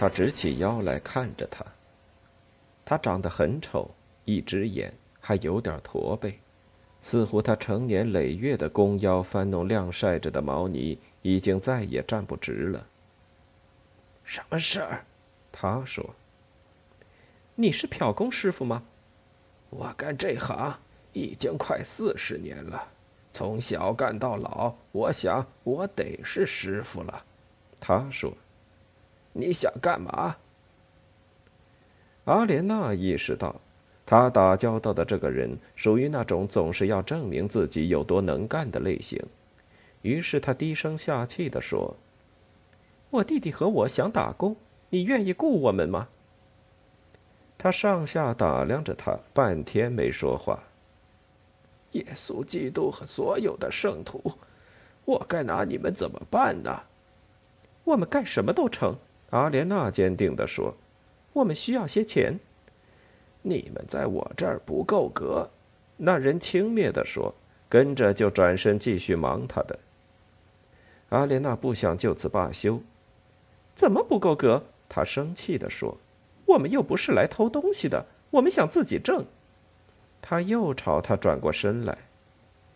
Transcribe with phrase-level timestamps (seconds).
[0.00, 1.62] 他直起腰来看着他。
[2.86, 3.90] 他长得很丑，
[4.24, 4.90] 一只眼，
[5.20, 6.38] 还有点驼背，
[7.02, 10.98] 似乎他成年累月的弓腰翻弄晾晒着的毛呢。
[11.20, 12.86] 已经再也站不直了。
[14.24, 15.04] 什么事儿？
[15.52, 16.14] 他说
[17.54, 18.82] ：“你是漂工师傅吗？
[19.68, 20.78] 我干这行
[21.12, 22.88] 已经快四十年了，
[23.34, 27.22] 从小干到老，我想我得是师傅了。”
[27.78, 28.32] 他说
[29.32, 30.36] ：“你想干嘛？”
[32.24, 33.56] 阿莲娜意识到，
[34.06, 39.20] 他打交道的这个人属于那种总是要证明自己有多能干的类型。
[40.02, 41.96] 于是他低声下气地说
[43.10, 44.56] ：“我弟弟和我想打工，
[44.88, 46.08] 你愿意雇我们吗？”
[47.58, 50.62] 他上下打量着他，半天没说话。
[51.92, 54.22] 耶稣基督和所有的圣徒，
[55.04, 56.82] 我该拿你们怎么办呢？
[57.84, 58.96] 我们干什么都成。”
[59.30, 60.74] 阿莲娜坚定地说
[61.32, 62.38] ：“我们需要些钱。”
[63.42, 65.48] 你们在我这儿不够格。”
[65.96, 67.34] 那人轻蔑地说，
[67.68, 69.78] 跟着就转身继续忙他的。
[71.10, 72.80] 阿莲娜不想就此罢休。
[73.74, 74.62] 怎么不够格？
[74.88, 75.96] 她生气地说
[76.46, 79.24] ：“我们又不是来偷东西的，我们想自己挣。”
[80.22, 81.96] 他又朝他转过身来。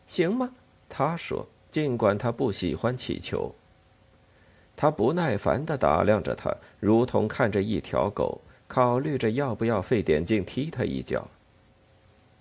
[0.07, 0.55] 行吗？
[0.89, 3.55] 他说，尽管他不喜欢乞求。
[4.77, 11.27] 他不耐烦地打量着他，如同看着一条狗，考虑着要不要费点劲踢他一脚。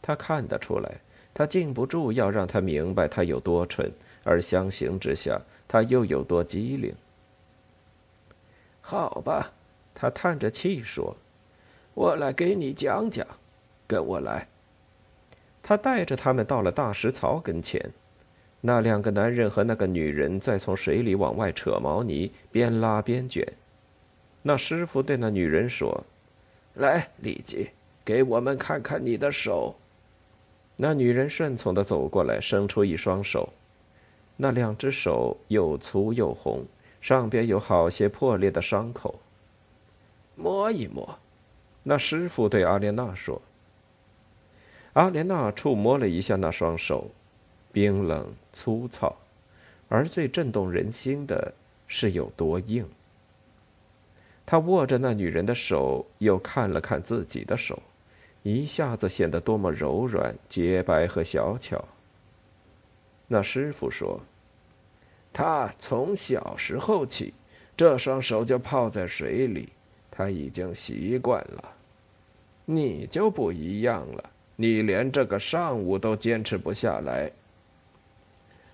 [0.02, 1.00] 他看得出来，
[1.34, 3.92] 他禁不住要让他明白他有多蠢，
[4.24, 5.40] 而相形之下。
[5.66, 6.94] 他又有多机灵？
[8.82, 9.52] 好吧，
[9.96, 11.16] 他叹着气说
[11.96, 13.26] ：“我来给你讲讲，
[13.88, 14.48] 跟我来。”
[15.64, 17.92] 他带着他们到了大石槽跟前，
[18.66, 23.46] 那两个男人和那个女人在从水里往外扯毛泥，边拉边卷。
[24.42, 26.02] 那师傅对那女人说
[26.76, 27.72] ：“来，丽姬，
[28.06, 29.76] 给我们看看你的手。”
[30.78, 33.50] 那女人顺从的走过来，伸出一双手。
[34.38, 36.66] 那两只手又粗又红，
[37.02, 39.20] 上边有好些破裂的伤口。
[40.36, 41.20] 摸一摸，
[41.84, 43.42] 那师傅对阿莲娜说。
[44.94, 47.12] 阿莲娜触摸了一下那双手，
[47.74, 49.14] 冰冷粗糙，
[49.90, 51.52] 而最震动人心的
[51.88, 52.88] 是有多硬。
[54.46, 57.82] 他握着那女人的手，又看了看自己的手，
[58.44, 61.84] 一下子显得多么柔软、洁白和小巧。
[63.28, 64.20] 那师傅说
[65.34, 67.34] ：“他从小时候起，
[67.76, 69.70] 这双手就泡在水里，
[70.12, 71.74] 他已经习惯了。
[72.66, 77.32] 你就不一样了，你连这个上午都坚持不下来。”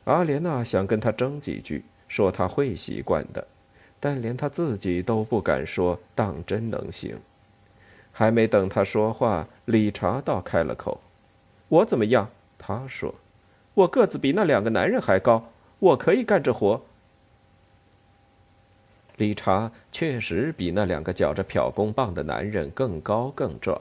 [0.05, 3.47] 阿莲娜想跟他争几句，说他会习惯的，
[3.99, 7.17] 但连他自己都不敢说，当真能行？
[8.11, 10.99] 还没等他说话，理查倒开了口
[11.69, 13.13] ：“我怎么样？”他说。
[13.75, 16.81] 我个子比那两个男人还高，我可以干这活。
[19.15, 23.79] 理查确实比那两个绞着漂工棒的男人更高更壮。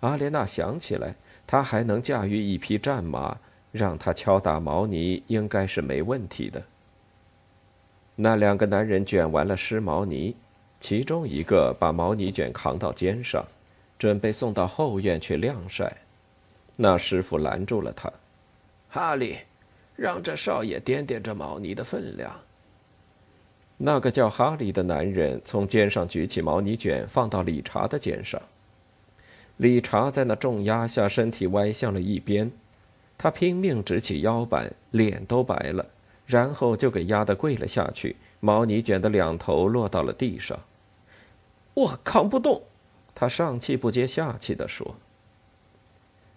[0.00, 3.36] 阿莲娜想起来，他还能驾驭一匹战马，
[3.74, 6.62] 让他敲打毛泥应该是没问题的。
[8.14, 10.36] 那两个男人卷完了湿毛泥，
[10.78, 13.44] 其中一个把毛泥卷扛到肩上，
[13.98, 15.92] 准备送到后院去晾晒。
[16.76, 18.12] 那师傅拦住了他。
[18.88, 19.38] 哈利，
[19.96, 22.30] 让这少爷掂掂这毛泥的分量。
[23.76, 28.40] 那个叫哈利的男人从肩上举起毛泥卷，放到理查的肩上。
[29.56, 32.52] 理查在那重压下，身体歪向了一边，
[33.16, 35.86] 他拼命直起腰板，脸都白了，
[36.26, 38.16] 然后就给压得跪了下去。
[38.40, 40.58] 毛呢卷的两头落到了地上。
[41.74, 42.62] 我扛不动，
[43.14, 44.96] 他上气不接下气地说。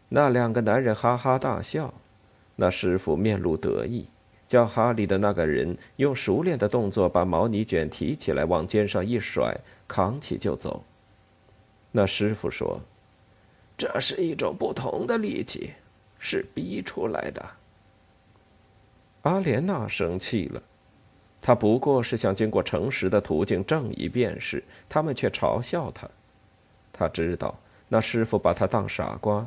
[0.09, 1.93] 那两个男人哈哈大笑。
[2.59, 4.07] 那师傅面露得意，
[4.47, 9.55] 叫哈利的那个人用熟练的动作把毛呢卷提起来，往肩上一甩，
[9.87, 10.83] 扛起就走。
[11.91, 12.79] 那师傅说
[13.77, 15.73] ：“这是一种不同的力气，
[16.19, 17.45] 是逼出来的。”
[19.23, 20.61] 阿莲娜生气了
[21.41, 26.09] ：“她不过是想经过诚实的途径证一便是，他们却嘲笑她。
[26.93, 27.59] 他知道
[27.89, 29.45] 那师傅把他当傻瓜，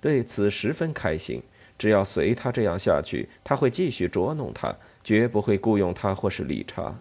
[0.00, 1.42] 对此十分开心。
[1.78, 4.72] 只要随他这样下去，他会继续捉弄他，
[5.02, 6.94] 绝不会雇佣他或是理查。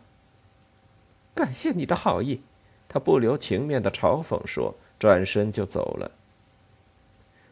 [1.35, 2.41] 感谢你的好意，
[2.87, 6.09] 他不留情面的嘲讽说，转身就走了。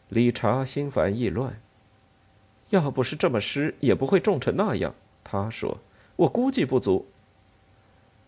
[0.10, 1.60] 理查心烦意乱。
[2.70, 4.94] 要不是这么湿，也不会重成那样。
[5.24, 5.80] 他说
[6.16, 7.08] ：“我估计不足。”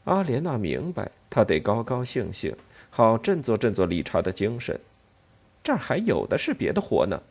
[0.06, 2.56] 阿莲娜明白，他得高高兴兴，
[2.89, 4.80] 好振作振作理查的精神。
[5.63, 7.22] 这儿还有的是别的活呢。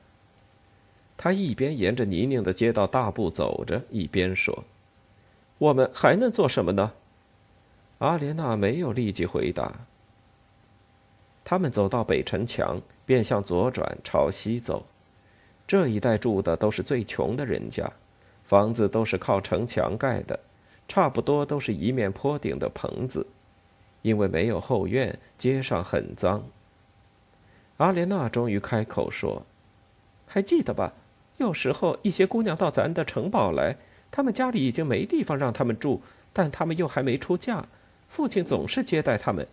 [1.17, 4.65] 他一边沿着泥泞的街道大步走着，一边说
[5.59, 6.93] ：“我们还能做什么呢？”
[7.99, 9.81] 阿莲娜没有立即回答。
[11.45, 12.81] 他们走到北城墙，
[13.11, 14.87] 便向左转，朝西走。
[15.67, 17.91] 这一带住的都是最穷的人家，
[18.45, 20.39] 房子都是靠城墙盖的，
[20.87, 23.27] 差不多都是一面坡顶的棚子。
[24.03, 26.45] 因为没有后院，街上很脏。
[27.79, 29.45] 阿莲娜终于开口说
[30.29, 30.93] ：“还记得吧？
[31.39, 33.75] 有时候一些姑娘到咱的城堡来，
[34.13, 36.01] 她们家里已经没地方让她们住，
[36.33, 37.67] 但她们又还没出嫁，
[38.07, 39.49] 父亲总是接待她们。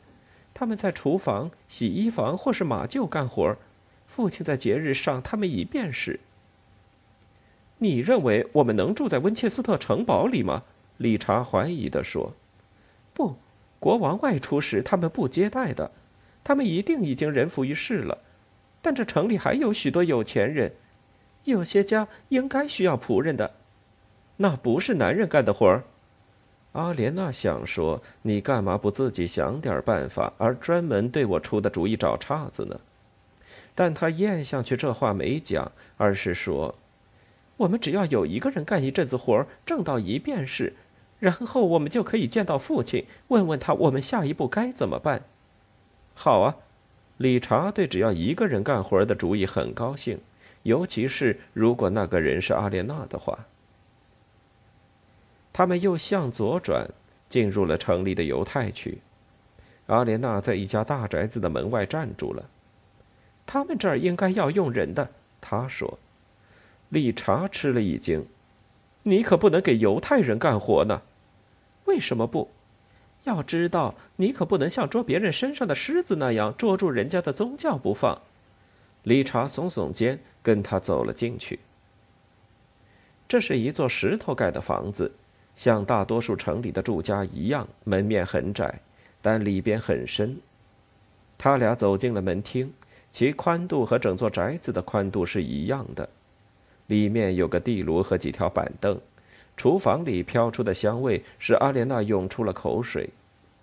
[0.60, 3.56] 他们在厨房、洗衣房或是马厩干活
[4.08, 6.20] 父亲在节日上，他们一便是。
[7.78, 10.64] 你认为我们能住在温切斯特城堡里吗？
[10.98, 12.34] 理查怀疑地说
[13.14, 13.36] ：“不，
[13.80, 15.92] 国王外出时他们不接待的，
[16.44, 18.18] 他们一定已经人浮于事了。
[18.82, 20.74] 但这城里还有许多有钱人，
[21.44, 23.58] 有些家应该需要仆人的，
[24.38, 25.84] 那不是男人干的活儿。”
[26.74, 32.80] 阿莲娜想说：“你干嘛不自己想点办法，而专门对我出的主意找岔子呢？”
[33.74, 36.76] 但他咽下去，这话没讲，而是说
[37.58, 40.74] ：“我们只要有一个人干一阵子活挣到一便士，
[41.20, 45.24] 然后我们就可以见到父亲，问问他我们下一步该怎么办。”
[46.14, 46.58] 好啊，
[47.18, 50.20] 理查对只要一个人干活的主意很高兴，
[50.64, 53.46] 尤其是如果那个人是阿莲娜的话。
[55.52, 56.90] 他们又向左转，
[57.30, 59.00] 进入了城里的犹太区。
[59.88, 62.50] 阿莲娜在一家大宅子的门外站住了。
[63.46, 65.10] 他们这儿应该要用人的，
[65.40, 65.98] 他说。
[66.90, 68.26] 理查吃了一惊
[69.04, 71.02] ：“你可不能给犹太人干活呢？
[71.86, 72.50] 为什么不？
[73.24, 78.22] 要知道，你可不能像捉别人身上的虱子那样捉住人家的宗教不放。”
[79.04, 81.60] 理查耸耸肩，跟他走了进去。
[83.28, 85.14] 这是一座石头盖的房子，
[85.58, 88.80] 像大多数城里的住家一样，门面很窄，
[89.22, 90.38] 但里边很深。
[91.38, 92.72] 他俩走进了门厅。
[93.14, 96.08] 其宽度和整座宅子的宽度是一样的，
[96.86, 99.00] 里面有个地炉和几条板凳，
[99.56, 103.10] 厨房里飘出的香味使阿莲娜涌出了口水，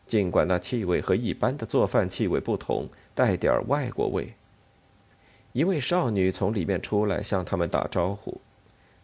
[0.08, 4.34] 尽管那气味和一般的做饭气味不同，带点外国味。
[5.52, 8.40] 一位少女从里面出来向他们打招呼，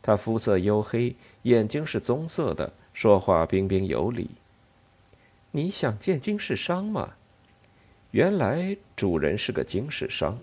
[0.03, 4.31] 她肤色黝黑，眼睛是棕色的，说话彬彬有礼。
[5.53, 7.15] 你想见金世商吗？
[8.11, 10.39] 原来主人是个经世商。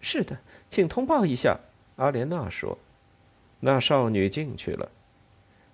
[0.00, 0.38] 是的，
[0.70, 1.58] 请通报一下。
[1.96, 2.78] 阿莲娜说
[3.60, 4.90] ：“那少女进去了。”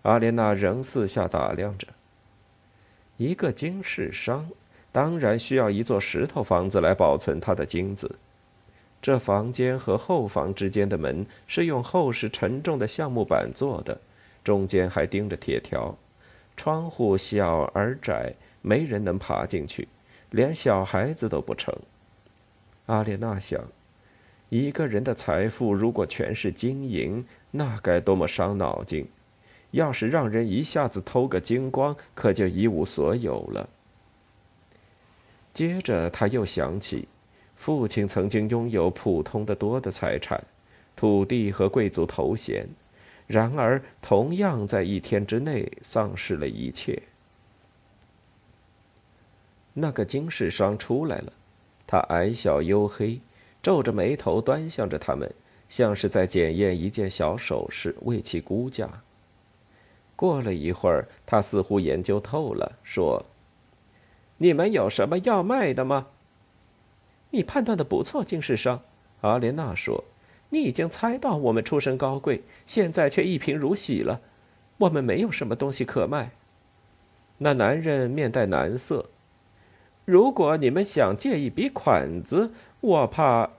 [0.02, 1.88] 阿莲娜仍四下打量着。
[3.16, 4.50] 一个经世商，
[4.90, 8.18] 当然需要一座石头房子来保存他的金子。
[9.00, 14.00] 这房间和后房之间的门是用厚实沉重的橡木板做的，
[14.44, 15.96] 中间还钉着铁条。
[16.56, 18.32] 窗户小而窄，
[18.62, 19.88] 没人能爬进去。
[20.30, 21.74] 连小孩子都不成。
[22.86, 23.60] 阿莲娜想，
[24.48, 29.06] 一个人的财富如果全是金银，那该多么伤脑筋！
[29.70, 33.68] 要是让人一下子偷个精光，可就一无所有了。
[35.52, 37.08] 接着，他又想起，
[37.56, 40.42] 父亲曾经拥有普通的多的财产，
[40.94, 42.68] 土地和贵族头衔，
[43.26, 47.02] 然而同样在一天之内丧失了一切。
[49.72, 51.32] 那个金世商出来了，
[51.86, 53.20] 他矮小黝黑，
[53.62, 55.34] 皱着眉头端详着他们，
[55.68, 59.02] 像是在检验一件小首饰，为其估价。
[60.14, 63.26] 过了一会儿，他似乎研究透了，说
[64.38, 66.06] ：“你们有什么要卖的吗？”
[67.30, 68.80] 你判断的不错，金世商。
[69.22, 70.04] 阿莲娜说
[70.54, 74.20] ：“你已经猜到我们出身高贵，现在却一贫如洗了。
[74.78, 76.30] 我们没有什么东西可卖。”
[77.38, 79.06] 那男人面带难色。
[80.04, 83.50] 如果你们想借一笔款子，我怕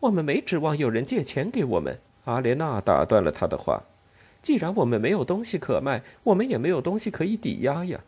[0.00, 1.98] 我们没指望有人借钱给我们。
[2.26, 3.84] 阿莲娜打断了他的话
[4.42, 8.00] ：“既然我们没有东西可卖，我们也没有东西可以抵押呀。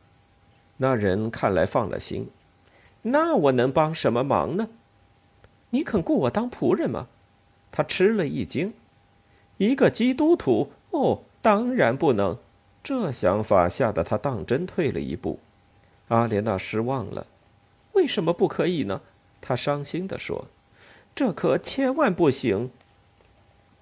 [0.77, 2.29] 那人看来放了心。
[3.01, 4.69] 那我能帮什么忙呢？
[5.71, 7.07] 你肯雇我当仆人吗？
[7.77, 8.73] 他吃了一惊。
[9.57, 10.71] 一个基督徒？
[10.93, 12.39] 哦，当然不能。
[12.85, 15.41] 这想法吓得他当真退了一步。
[16.07, 17.27] 阿莲娜失望了。
[17.95, 19.01] 为什么不可以呢？
[19.41, 20.47] 他伤心地说
[21.17, 22.71] ：“这可千万不行。”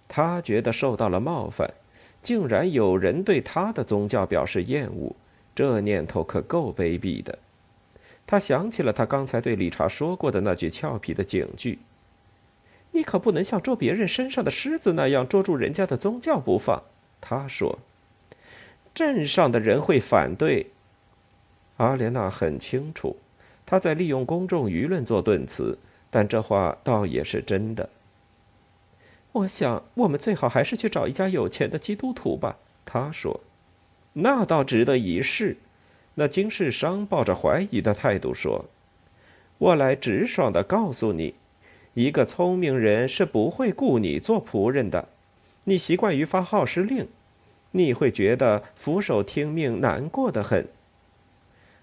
[0.08, 1.74] 他觉得受到了冒犯，
[2.22, 5.14] 竟然有人对他的宗教表示厌恶，
[5.54, 7.38] 这念头可够卑鄙的。
[8.26, 11.78] 他想起了他刚才对理查说过的那句俏皮的警句
[12.92, 16.82] ：“你可不能像捉别人身上的虱子那样捉住人家的宗教不放。”
[17.20, 17.78] 他说
[18.94, 20.68] ：“镇上的人会反对。”
[21.78, 23.16] 阿莲娜很清楚，
[23.66, 25.78] 他在利用公众舆论做盾词，
[26.10, 27.88] 但这话倒也是真的。
[29.32, 33.40] 我想，我们最好还是去找一家有钱的基督徒吧。”他说
[34.14, 35.56] ，“那倒值得一试。”
[36.16, 38.66] 那经世商抱着怀疑的态度说
[39.56, 41.34] ：“我来直爽的告诉你，
[41.94, 45.08] 一个聪明人是不会雇你做仆人的。
[45.64, 47.06] 你习惯于发号施令，
[47.72, 50.66] 你会觉得俯首听命难过的很。”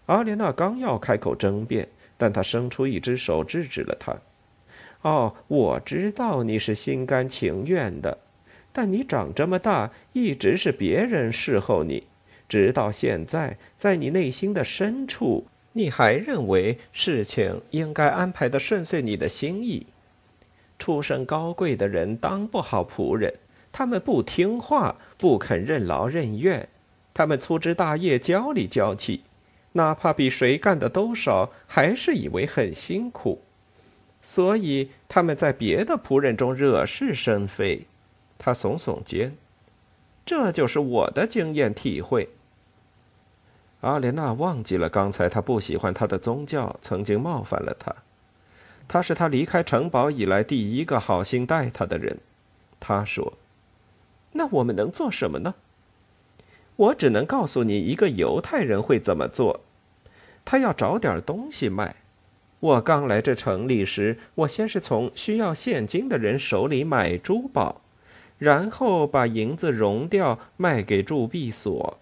[0.08, 1.88] 阿莲娜刚要开口争辩，
[2.18, 4.16] 但他伸出一只手制止了他。
[5.04, 8.18] 哦，我知道你是心甘情愿的，
[8.74, 12.04] 但你长这么大一直是别人侍候你，
[12.50, 19.86] 直到现在，在你内心的深处，你还认为事情应该安排的顺遂你的心意。
[20.80, 23.32] 出身高贵的人当不好仆人，
[23.72, 26.68] 他们不听话，不肯任劳任怨，
[27.14, 29.22] 他们粗枝大叶，娇里娇气，
[29.74, 33.42] 哪怕比谁干的都少，还是以为很辛苦。
[34.22, 37.86] 所以他们在别的仆人中惹是生非，
[38.38, 39.36] 他耸耸肩，
[40.26, 42.30] 这就是我的经验体会。
[43.82, 47.96] 阿莲娜忘记了刚才他不喜欢他的宗教曾经冒犯了他，
[48.90, 52.18] 他是他离开城堡以来第一个好心待他的人。
[52.80, 53.34] 他说
[54.34, 55.54] ：“那我们能做什么呢？”
[56.76, 59.62] 我只能告诉你一个犹太人会怎么做，
[60.44, 61.98] 他要找点东西卖。
[62.62, 67.82] 我刚来这城里时，我先是从需要现金的人手里买珠宝，
[68.38, 72.00] 然后把银子熔掉卖给铸币所。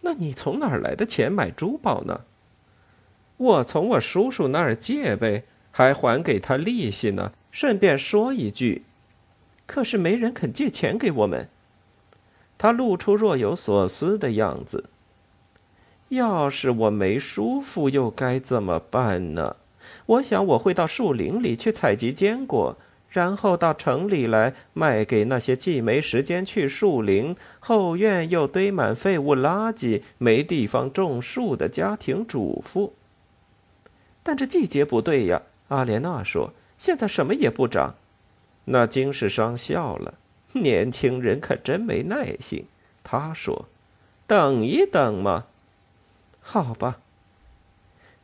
[0.00, 2.22] 那你从哪儿来的钱买珠宝呢？
[3.36, 7.32] 我从我叔叔那儿借呗，还还给他利息呢。
[7.50, 8.82] 顺便说一句，
[9.66, 11.48] 可是没人肯借钱给我们。
[12.56, 14.90] 他露出若有所思的样子。
[16.08, 19.56] 要是我没舒服，又该怎么办呢？
[20.06, 22.76] 我想我会到树林里去采集坚果，
[23.10, 32.94] 然后到城里来卖给那些既没时间去树林、后院又堆满废物垃圾、没地方种树的家庭主妇。
[34.22, 37.94] 但这季节不对呀，阿莲娜说：“现在什么也不长。”
[38.66, 40.14] 那金世商笑了
[40.52, 42.66] ：“年轻人可真没耐心。”
[43.04, 43.66] 他说
[44.26, 45.46] ：“等一等嘛。”
[46.40, 47.00] 好吧，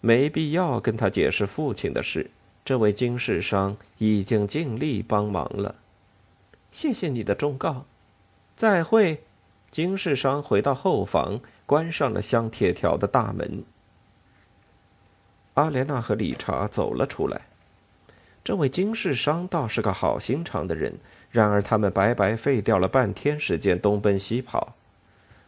[0.00, 2.30] 没必要跟他解释父亲的事。
[2.64, 5.74] 这位金世商已经尽力帮忙了。
[6.72, 7.84] 谢谢你的忠告。
[8.56, 9.22] 再会。
[9.70, 13.64] 金世商回到后房，关上了镶铁条的大门。
[15.54, 17.42] 阿莲娜和理查走了出来。
[18.42, 20.94] 这位金世商倒是个好心肠的人，
[21.30, 24.74] 然而他们白白费掉了半天时间东奔西跑。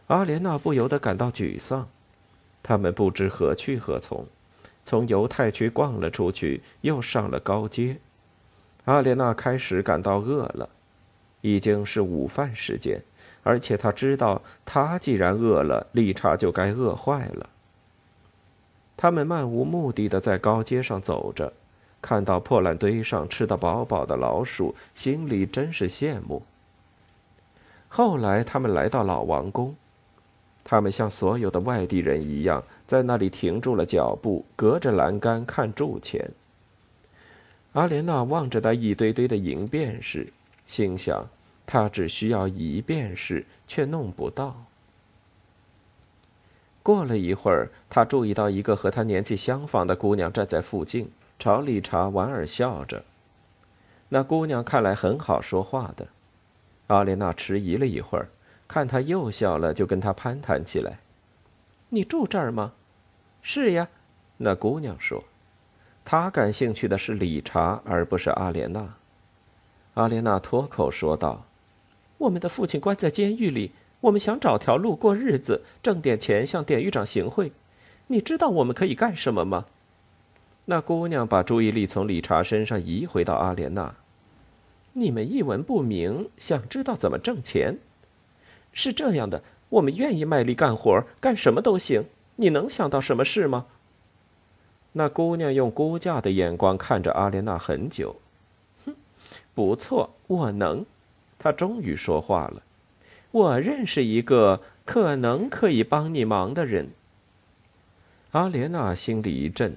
[0.07, 1.87] 阿莲娜不由得感到沮丧。
[2.63, 4.25] 他们不知何去何从，
[4.83, 7.97] 从犹太区逛了出去，又上了高街。
[8.85, 10.69] 阿莲娜开始感到饿了，
[11.41, 13.01] 已经是午饭时间，
[13.43, 17.49] 而且她知道，她既然饿了，理查就该饿坏了。
[18.97, 21.53] 他们漫无目的的在高街上走着，
[22.01, 26.41] 看到破烂堆上吃得饱饱的老鼠，心里真是羡慕。
[27.87, 29.75] 后来，他们来到老王宫。
[30.63, 36.29] 他们像所有的外地人一样，在那里停住了脚步，隔着栏杆看铸钱。
[37.73, 40.27] 阿莲娜望着那一堆堆的银便士，
[40.65, 41.25] 心想：
[41.65, 44.61] 他只需要一便士，却弄不到。
[46.87, 53.03] 过了一会儿，他注意到一个和他年纪相仿的姑娘站在附近，朝理查莞尔笑着。
[54.07, 56.07] 那姑娘看来很好说话的。
[56.87, 58.29] 阿莲娜迟疑了一会儿。
[58.69, 60.99] 看他又笑了，就跟他攀谈起来。
[61.89, 62.71] 你住这儿吗？
[63.41, 63.89] 是呀，
[64.37, 65.25] 那姑娘说。
[66.05, 68.95] 她感兴趣的是理查，而不是阿莲娜。
[69.95, 71.43] 阿莲娜脱口说道
[72.19, 77.51] ：“我们的父亲关在监狱里，我们想找条路过日子，挣点钱向典狱长行贿。
[78.07, 79.65] 你知道我们可以干什么吗？”
[80.69, 83.95] 那姑娘把注意力从理查身上移回到阿莲娜。
[84.93, 87.77] 你们一文不名，想知道怎么挣钱？
[88.73, 92.05] 是这样的，我们愿意卖力干活，干什么都行。
[92.35, 93.65] 你能想到什么事吗？
[94.91, 98.15] 那姑娘用估价的眼光看着阿莲娜很久。
[98.85, 98.95] 哼，
[99.53, 100.85] 不错，我能。
[101.39, 102.61] 她终于说话了。
[103.31, 106.89] 我认识一个可能可以帮你忙的人。
[108.31, 109.75] 阿莲娜心里一震，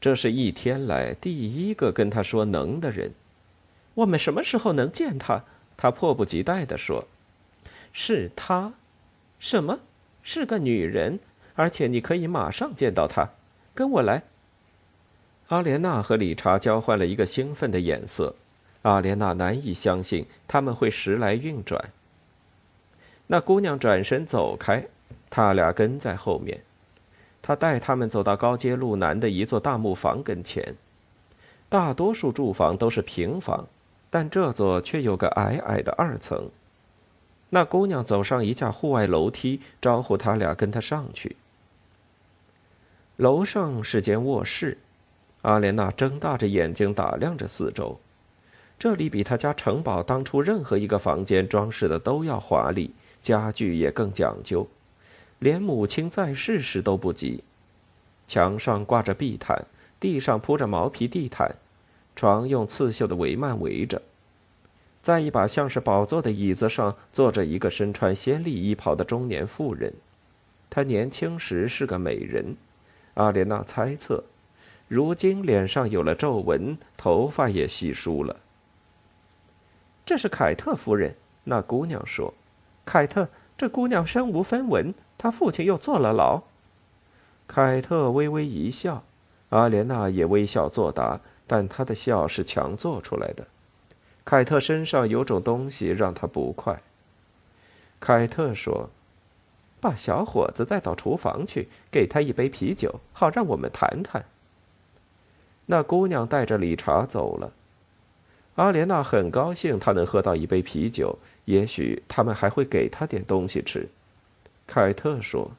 [0.00, 3.12] 这是一天来第一个跟她说能的人。
[3.94, 5.44] 我们什么时候能见他？
[5.76, 7.06] 她迫不及待地说
[7.92, 8.74] ：“是他，
[9.38, 9.80] 什么？
[10.22, 11.20] 是个女人，
[11.54, 13.30] 而且你可以马上见到她。
[13.74, 14.22] 跟我来。”
[15.48, 18.34] 阿莲娜和理查交换了一个兴奋的眼色。
[18.82, 21.90] 阿莲娜难以相信他们会时来运转。
[23.26, 24.86] 那姑娘转身走开，
[25.30, 26.62] 他俩跟在后面。
[27.42, 30.74] 他带他们走到高街路南的一座大木房跟前。
[31.68, 33.66] 大多数住房都是平房。
[34.10, 36.48] 但这座却有个矮矮的二层。
[37.50, 41.34] 那姑娘走上一架户外楼梯，招呼他俩跟她上去。
[43.16, 44.78] 楼上是间卧室，
[45.42, 47.98] 阿莲娜睁大着眼睛打量着四周。
[48.78, 54.68] 这里比她家城堡当初任何一个房间装饰的都要华丽，家具也更讲究，
[55.40, 57.42] 连母亲在世时都不及。
[58.28, 59.64] 墙上挂着壁毯，
[59.98, 61.56] 地上铺着毛皮地毯。
[62.14, 64.00] 床用刺绣的帷幔围着，
[65.02, 69.92] 在一把像是宝座的椅子上坐着一个身穿鲜丽衣袍的中年妇人。
[70.70, 72.56] 她年轻时是个美人，
[73.14, 74.22] 阿莲娜猜测，
[74.86, 78.36] 如今脸上有了皱纹，头发也稀疏了。
[80.06, 82.32] 这是凯特夫人，那姑娘说
[82.84, 86.42] ：“凯特，这姑娘身无分文，她父亲又坐了牢。”
[87.46, 89.04] 凯特微微一笑，
[89.50, 91.20] 阿莲娜也微笑作答。
[91.46, 93.46] 但她的笑是强做出来的。
[94.24, 96.80] 凯特身上有种东西让他不快。
[98.00, 98.88] 凯特说
[99.78, 104.24] ：“把小伙子带到厨房去，给他一杯啤酒，好让我们谈谈。”
[105.66, 107.52] 那姑娘带着理查走了。
[108.54, 111.18] 阿莲娜很高兴，她能喝到一杯啤酒。
[111.44, 113.88] 也许他们还会给她点东西吃。
[114.66, 115.50] 凯特说：“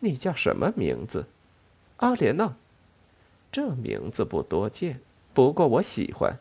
[0.00, 1.26] 你叫什么名字？”
[1.98, 2.54] 阿莲娜。
[3.50, 5.00] 这名字不多见，
[5.34, 6.38] 不过我喜欢。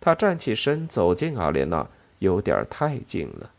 [0.00, 1.86] 他站起身，走近阿莲娜，
[2.20, 3.50] 有点太近了。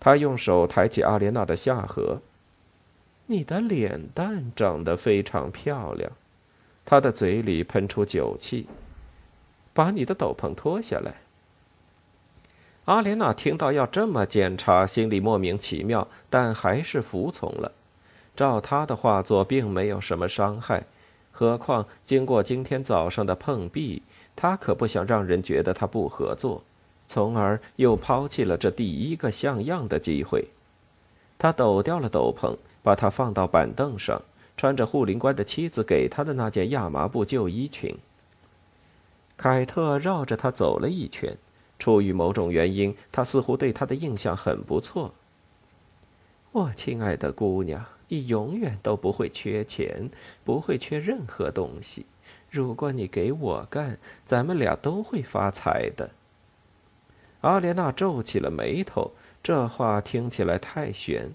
[0.00, 2.22] 他用手抬起阿莲娜的下颌。
[3.26, 6.10] 你的脸蛋长得非常漂亮。
[6.86, 8.66] 他的嘴里喷出酒气。
[9.74, 11.16] 把你的斗篷脱下来。
[12.86, 17.72] 阿莲娜听到要这么检查，心里莫名其妙，但还是服从了。
[18.36, 20.84] 照他的画作，并没有什么伤害。
[21.32, 24.02] 何况经过今天早上的碰壁，
[24.36, 26.62] 他可不想让人觉得他不合作，
[27.08, 30.48] 从而又抛弃了这第一个像样的机会。
[31.38, 34.20] 他抖掉了斗篷，把它放到板凳上，
[34.56, 37.96] 穿着护林官的妻子给他的那件亚麻布旧衣裙。
[39.36, 41.36] 凯特绕着他走了一圈，
[41.78, 45.12] 出于某种原因，他似乎对他的印象很不错。
[46.52, 47.84] 我亲爱的姑娘。
[48.08, 50.10] 你永远都不会缺钱，
[50.44, 52.04] 不会缺任何东西。
[52.50, 56.10] 如果你给我干，咱们俩都会发财的。
[57.40, 61.32] 阿莲娜皱起了眉头，这话听起来太悬。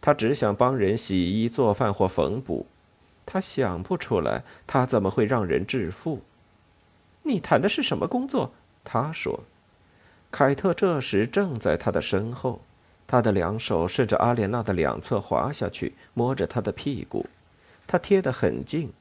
[0.00, 2.66] 她只想帮人洗衣、做饭或缝补，
[3.24, 6.20] 她想不出来她怎么会让人致富。
[7.26, 8.52] 你谈的是什么工作？
[8.84, 9.40] 他说。
[10.30, 12.60] 凯特这时正在他的身后。
[13.08, 17.24] 他的两手顺着阿莲娜的两侧滑下去，摸着她的屁股，
[17.86, 18.92] 他贴得很近，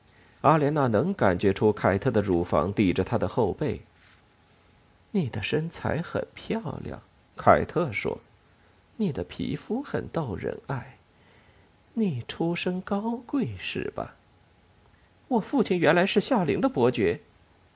[0.41, 3.81] 阿莲娜能感觉出凯特的乳房抵着他的后背。
[5.09, 7.01] 你的身材很漂亮，
[7.35, 8.19] 凯特说，
[8.97, 10.97] 你的皮肤很逗人爱，
[11.93, 14.13] 你出身高贵是吧？
[15.29, 17.21] 我父亲原来是夏琳的伯爵，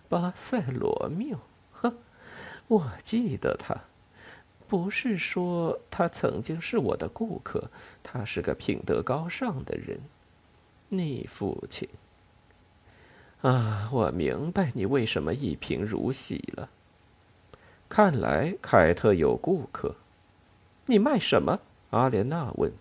[0.09, 1.37] 巴塞罗缪，
[1.71, 1.93] 呵，
[2.67, 3.75] 我记得他。
[4.67, 7.69] 不是说他曾经是我的顾客，
[8.03, 9.99] 他是个品德高尚的人。
[10.89, 11.87] 你父亲
[13.41, 16.69] 啊，我明白你为什么一贫如洗了。
[17.87, 19.95] 看来凯特有顾客。
[20.87, 21.59] 你卖什么？
[21.91, 22.71] 阿莲娜问。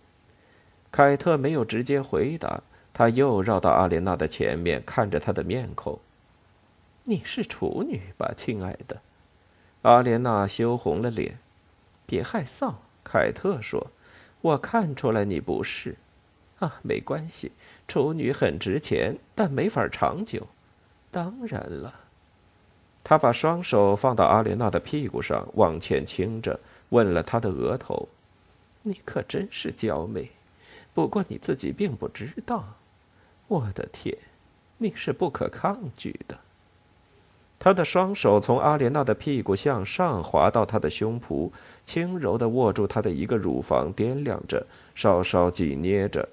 [0.91, 5.99] 凯特没有直接回答，他又绕到阿莲娜的前面，看着她的面孔。
[7.03, 9.01] 你是处女吧，亲爱的？
[9.81, 11.39] 阿莲娜羞红了脸。
[12.05, 13.87] 别害臊。”凯特说
[14.41, 15.95] ：“我看出来你不是。
[16.59, 17.51] 啊，没关系，
[17.87, 20.47] 处女很值钱，但没法长久。
[21.09, 22.01] 当然了。”
[23.03, 26.59] 他把双手放到阿莲娜的屁股上，往前倾着，
[26.89, 28.09] 吻了她的额头。
[28.83, 30.31] “你可真是娇美，
[30.93, 32.75] 不过你自己并不知道。
[33.47, 34.15] 我的天，
[34.77, 36.37] 你是不可抗拒的。”
[37.59, 41.51] 他的双手从阿莲娜的屁股向上滑到她的胸脯，
[41.85, 46.29] 轻柔地握住她的一个乳房，掂量着，稍稍挤捏着，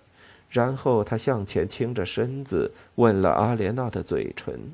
[0.48, 4.72] 然后他向前倾着身子，吻了阿莲娜的嘴唇。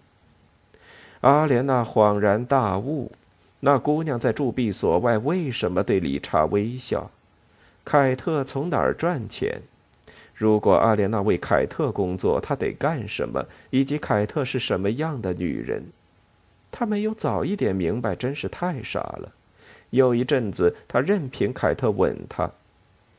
[1.23, 3.11] 阿莲娜恍然大悟：
[3.61, 7.11] 那姑娘在铸币所外为什么对理查微笑？
[7.83, 9.63] 凯特从哪儿赚钱？
[10.35, 13.43] 如果阿莲娜为凯特工作，她得干什么？
[13.71, 15.83] 以及凯特是什么样的女人？
[16.73, 19.31] 他没有早一点明白，真是太傻了。
[19.91, 22.51] 有一阵子，他任凭凯特吻他，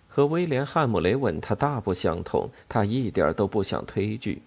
[0.10, 2.50] 和威廉·汉姆雷吻他大不相同。
[2.68, 4.42] 他一点都不想推拒，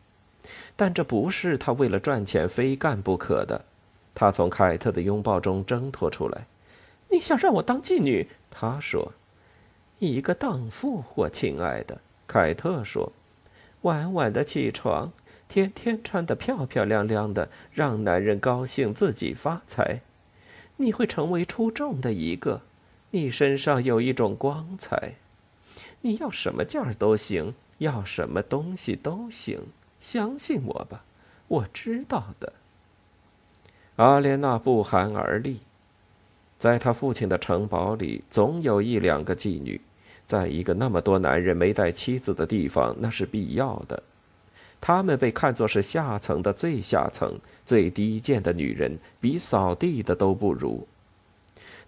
[0.74, 3.64] 但这不是他为了赚钱非干不可的。
[4.12, 6.46] 他从凯特的拥抱中挣脱出来。
[7.08, 9.12] “你想让我当妓女？”他说。
[10.00, 13.12] “一个荡妇，我亲爱的。”凯特说
[13.82, 15.12] ，“晚晚的起床。”
[15.48, 20.00] 天天穿得漂漂亮亮的，让男人高兴，自己发财。
[20.76, 22.62] 你会成为出众的一个，
[23.10, 25.14] 你身上有一种光彩。
[26.02, 29.68] 你要什么件儿都行，要什么东西都行，
[30.00, 31.04] 相信我吧，
[31.48, 32.52] 我知道的。
[33.96, 35.60] 阿莲娜不寒而栗，
[36.58, 39.80] 在他父亲的城堡里，总有一两个妓女，
[40.26, 44.02] 在一个那么多男人没带妻子的地方，那是必要的。
[44.86, 50.86] 她们被看作是下层的最下层、最低贱的女人，比扫地的都不如。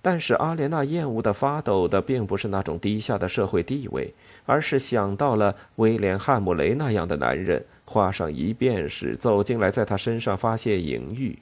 [0.03, 4.13] 但是阿莲娜厌恶的发抖的，并不是那种低下的社会地位，
[4.47, 11.39] 而是想到了威廉·汉姆雷那样的男人，画上一便士走进来，在他身上发泄淫欲。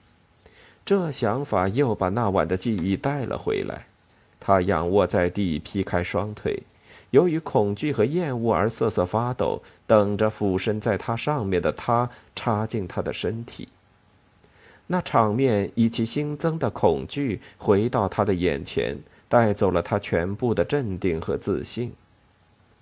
[0.85, 3.87] 这想法又把那晚的记忆带了回来。
[4.39, 6.63] 他仰卧在地，劈开双腿。
[7.17, 13.69] 由于恐惧和厌恶而瑟瑟发抖，等着俯身在他上面的他插进他的身体。
[14.89, 18.99] 那场面以其新增的恐惧回到他的眼前，
[19.31, 21.91] 带走了他全部的镇定和自信。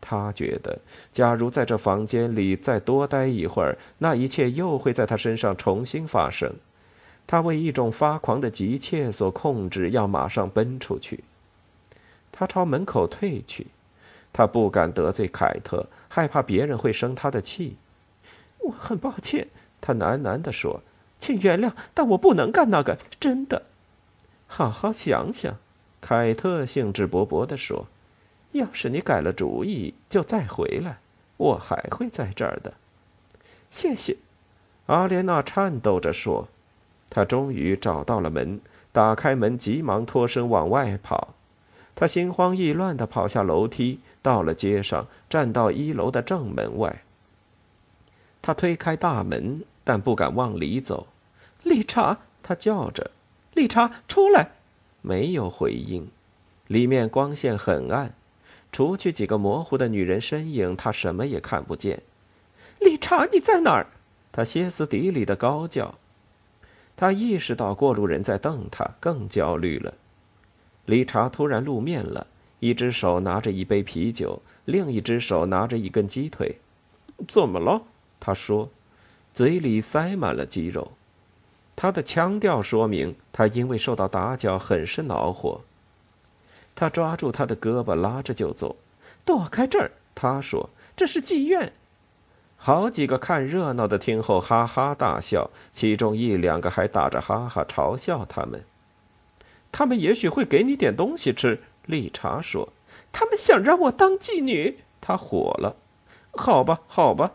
[0.00, 0.80] 他觉得，
[1.12, 6.52] 假如在这房间里再多待一会儿，那一切又会在他身上重新发生。
[7.24, 11.22] 他为一种发狂的急切所控制，要马上奔出去。
[12.32, 13.68] 他朝门口退去。
[14.34, 17.76] 他不敢得罪凯特，害怕别人会生他的气。
[18.58, 19.46] 我很抱歉，
[19.80, 20.82] 他喃喃地说
[21.20, 23.62] ：“请原谅，但我不能干那个，真的。”
[24.48, 25.56] 好好想想，
[26.00, 27.86] 凯特兴致勃勃地说
[28.50, 30.98] ：“要是你改了主意，就再回来，
[31.36, 32.74] 我还会在这儿的。”
[33.70, 34.16] 谢谢，
[34.86, 36.48] 阿莲娜颤抖着说。
[37.08, 41.34] 她终于找到了门，打开门，急忙脱身往外跑。
[41.94, 44.00] 她心慌意乱地跑下楼梯。
[44.24, 47.02] 到了街上，站到一楼的正门外。
[48.40, 51.08] 他推开大门，但不敢往里走。
[51.62, 53.10] 理查，他叫着
[53.52, 54.52] ：“理查，出来！”
[55.02, 56.08] 没有回应。
[56.68, 58.14] 里面光线很暗，
[58.72, 62.02] 除去几个模糊的女人身影，他什么也看不见。
[62.80, 63.88] 理查，你在哪儿？
[64.32, 65.96] 他歇斯底里的高叫。
[66.96, 69.92] 他意识到过路人在瞪他，更焦虑了。
[70.86, 72.26] 理查突然露面了。
[72.64, 76.56] 一只手拿着一杯啤酒，另一只手拿着一根鸡腿。
[77.28, 77.82] 怎么了？
[78.18, 78.70] 他说，
[79.34, 80.92] 嘴里塞满了鸡肉。
[81.76, 85.60] 他的腔调说明他因为受到打搅很是恼火。
[86.74, 88.76] 他抓住他的胳膊，拉着就走。
[89.26, 89.90] 躲开这儿！
[90.14, 91.70] 他说：“这是妓院。”
[92.56, 98.64] 好几个看热闹的听后哈哈大笑，其中一两个还打着哈哈嘲笑他们。
[99.70, 101.62] 他们也许会给你点东西吃。
[101.86, 102.72] 理查说
[103.12, 105.76] ：“他们想让我当妓女。”他火了。
[106.32, 107.32] “好吧，好吧。”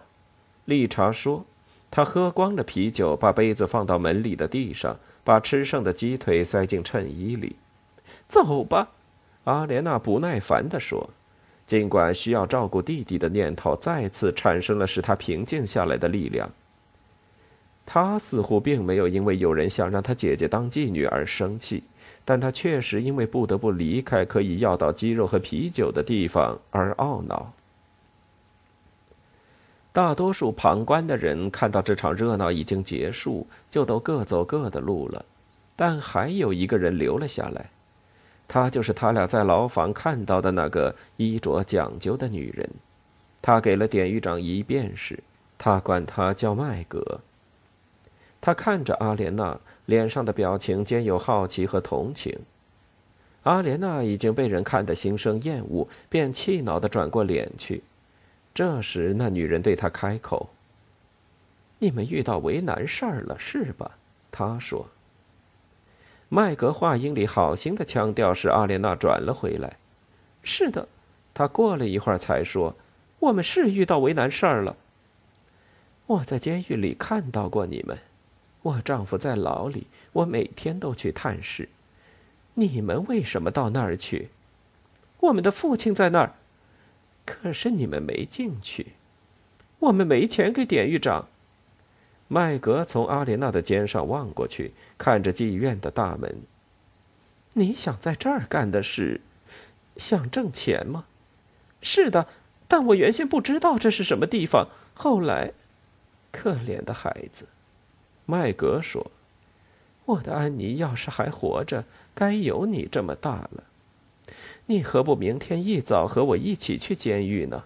[0.65, 1.45] 理查说。
[1.91, 7.55] 他喝光了啤酒，把杯子放到门里的地上，把吃剩的鸡腿塞进衬衣里。
[8.29, 8.91] “走吧。”
[9.45, 11.09] 阿莲娜不耐烦地说。
[11.65, 16.51] 尽管需要照顾弟弟的念头再次产生了使他平静下来的力量，
[17.85, 21.83] 他似乎并没有因为有人想让他姐姐当妓女而生气。
[22.25, 27.53] 但他确实因为不得不离开可以要到鸡肉和啤酒的地方而懊恼。
[29.91, 35.25] 大多数旁观的人看到这场热闹已经结束，就都各走各的路了。
[35.75, 37.69] 但还有一个人留了下来。
[38.47, 42.69] 她就是他俩在牢房看到的那个衣着讲究的女人。
[43.41, 45.19] 他给了典狱长一便士，
[45.57, 47.19] 他管她叫麦格。
[48.41, 49.59] 他看着阿莲娜，
[49.89, 52.37] 脸上的表情兼有好奇和同情。
[53.41, 57.81] 阿莲娜已经被人看得心生厌恶，便气恼地转过脸去。
[58.53, 60.49] 这时，那女人对他开口
[61.79, 63.97] ：“你们遇到为难事儿了，是吧？”
[64.29, 64.87] 她说。
[66.27, 69.77] 麦格话音里好心的腔调使阿莲娜转了回来。
[70.43, 70.87] “是的。”
[71.33, 72.75] 她过了一会儿才说
[73.17, 74.75] ：“我们是遇到为难事儿了。
[76.05, 77.97] 我在监狱里看到过你们。
[78.69, 81.69] 我丈夫在牢里，我每天都去探视。”
[82.55, 84.29] 你们为什么到那儿去？
[85.21, 86.33] 我们的父亲在那儿，
[87.25, 88.87] 可是你们没进去。
[89.79, 91.27] 我们没钱给典狱长。
[92.27, 96.41] 麦格从阿莲娜的肩上望过去，看着妓院的大门。
[97.53, 99.21] 你想在这儿干的是，
[99.95, 101.05] 想挣钱吗？
[101.81, 102.27] 是的，
[102.67, 104.67] 但我原先不知道这是什么地方。
[104.93, 105.53] 后来，
[106.31, 107.45] 可怜的孩子，
[108.29, 109.09] 麦格说。
[110.05, 113.63] 我的安妮要是还活着，该有你这么大了。
[114.67, 117.63] 你何不明天一早和我一起去监狱呢？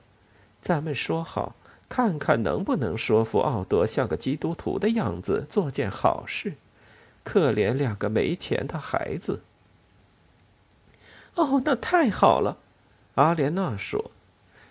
[0.62, 1.56] 咱们说好，
[1.90, 6.54] 看看能不能说服奥多像个基督徒的样子做件好事。
[7.26, 9.42] 可怜两个没钱的孩子。
[11.36, 12.58] 哦，那太好了，
[13.16, 14.12] 阿莲娜说，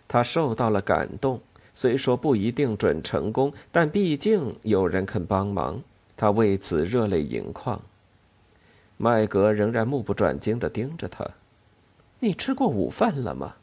[0.09, 1.41] 她受到了感动。
[1.75, 5.83] 虽说不一定准成功，但毕竟有人肯帮忙。
[6.17, 7.81] 他为此热泪盈眶。
[8.97, 11.27] 麦格仍然目不转睛的盯着他。
[12.21, 13.57] 你吃过午饭了吗？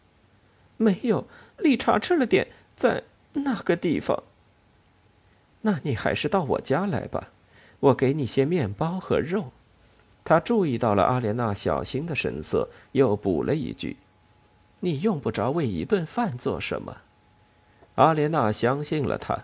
[0.75, 1.25] 没有，
[1.57, 4.23] 理查吃了点，在那个地方。
[5.61, 7.29] 那你还是到我家来吧，
[7.79, 9.51] 我给你些面包和肉。
[10.25, 13.97] 他注意到了阿莲娜小心的神色，又补了一句
[14.81, 16.97] ：“你用不着为一顿饭做什么。”
[17.99, 19.43] 阿莲娜相信了他。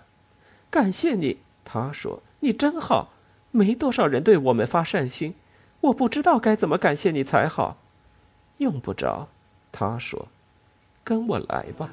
[0.70, 2.22] 感谢你，他说。
[2.40, 3.10] 你真好，
[3.52, 5.34] 没多少人对我们发善心，
[5.82, 7.78] 我不知道该怎么感谢你才好。
[8.58, 9.28] 用不着，
[9.72, 10.28] 他说，
[11.04, 11.90] 跟我来吧。